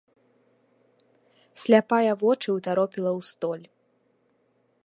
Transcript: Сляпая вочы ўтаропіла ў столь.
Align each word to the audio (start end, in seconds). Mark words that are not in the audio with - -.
Сляпая 1.63 2.13
вочы 2.25 2.49
ўтаропіла 2.57 3.11
ў 3.19 3.31
столь. 3.33 3.65